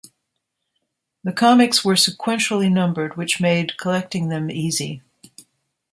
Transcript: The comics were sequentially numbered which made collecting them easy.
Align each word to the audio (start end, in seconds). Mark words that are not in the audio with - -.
The 1.23 1.31
comics 1.31 1.85
were 1.85 1.93
sequentially 1.93 2.71
numbered 2.71 3.17
which 3.17 3.39
made 3.39 3.77
collecting 3.77 4.29
them 4.29 4.49
easy. 4.49 5.03